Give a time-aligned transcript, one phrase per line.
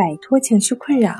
[0.00, 1.14] 摆脱情绪困扰，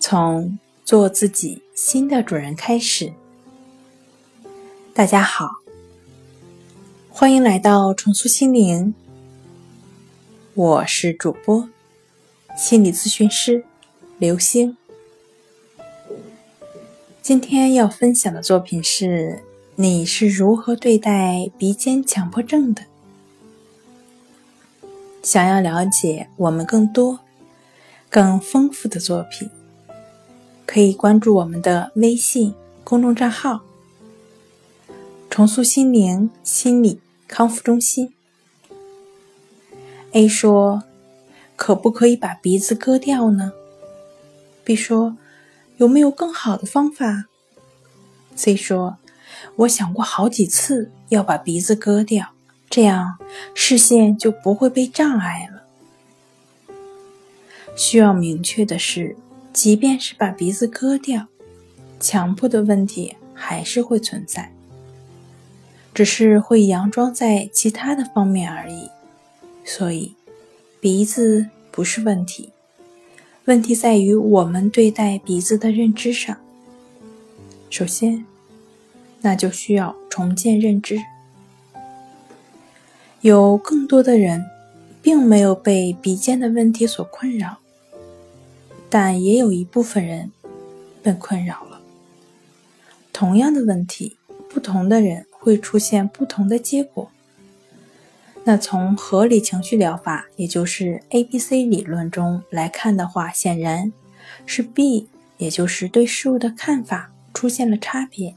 [0.00, 3.12] 从做自己新的主人开始。
[4.92, 5.58] 大家好，
[7.08, 8.92] 欢迎来到重塑心灵，
[10.54, 11.68] 我是主播
[12.56, 13.64] 心理咨询师
[14.18, 14.76] 刘星。
[17.22, 19.44] 今天要分享的作品是：
[19.76, 22.82] 你是如何对待鼻尖强迫症的？
[25.22, 27.20] 想要了解我们更多、
[28.10, 29.50] 更丰富的作品，
[30.64, 33.62] 可以关注我们的微信公众账号
[35.28, 38.14] “重塑心灵心理康复中心”。
[40.12, 40.84] A 说
[41.56, 43.52] ：“可不可以把鼻子割掉呢
[44.64, 45.16] ？”B 说
[45.76, 47.26] ：“有没有更好的方法
[48.34, 48.96] ？”C 说
[49.56, 52.28] ：“我想过好几次要把鼻子割掉。”
[52.68, 53.16] 这样
[53.54, 55.55] 视线就不会被障碍了。
[57.76, 59.14] 需要明确的是，
[59.52, 61.28] 即便是把鼻子割掉，
[62.00, 64.50] 强迫的问题还是会存在，
[65.92, 68.88] 只是会佯装在其他的方面而已。
[69.62, 70.14] 所以，
[70.80, 72.50] 鼻子不是问题，
[73.44, 76.34] 问题在于我们对待鼻子的认知上。
[77.68, 78.24] 首先，
[79.20, 80.98] 那就需要重建认知。
[83.20, 84.44] 有更多的人，
[85.02, 87.58] 并没有被鼻尖的问题所困扰，
[88.88, 90.32] 但也有一部分人
[91.02, 91.80] 被困扰了。
[93.12, 94.16] 同样的问题，
[94.48, 97.10] 不同的人会出现不同的结果。
[98.44, 103.92] 那从合理情绪疗法，也就是 A B C 理论中来看的话，显然
[104.44, 108.34] 是 B，也就是对事物的看法出现了差别，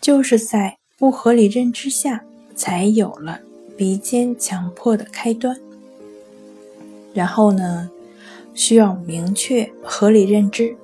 [0.00, 2.24] 就是在不合理认知下。
[2.58, 3.38] 才有了
[3.76, 5.56] 鼻尖强迫的开端。
[7.14, 7.88] 然后呢，
[8.58, 10.76] 需要明确合理认知，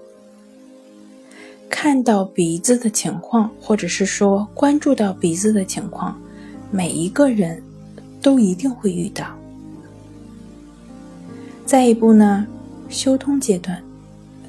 [1.69, 6.17] 看到鼻子的情况，或者是说关注到鼻子的情况，
[6.70, 7.61] 每一个人
[8.23, 9.27] 都一定会遇到。
[11.67, 12.46] 再一步呢，
[12.89, 13.83] 修通阶段，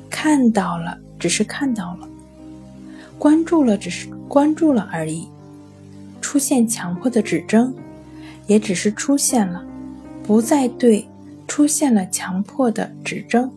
[0.07, 2.07] 看到了只是看到了，
[3.17, 5.27] 关注了只是关注了而已。
[6.21, 7.73] 出现强迫的指征，
[8.45, 9.65] 也只是出现了，
[10.21, 11.07] 不再对
[11.47, 13.49] 出现了强迫的指征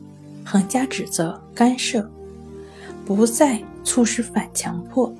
[0.44, 2.08] 横加指责干涉，
[3.04, 5.12] 不再促使反强迫，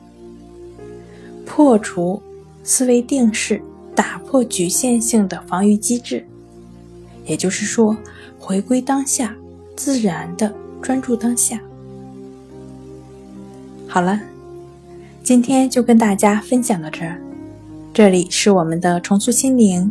[1.45, 2.23] 破除
[2.63, 3.61] 思维定式，
[3.95, 6.27] 打破局限性的防御机制，
[7.25, 7.97] 也就是说，
[8.39, 9.35] 回归当下，
[9.75, 11.61] 自然的专注当下。
[13.87, 14.21] 好了，
[15.23, 17.21] 今天就跟大家分享到这儿。
[17.93, 19.91] 这里是我们的重塑心灵。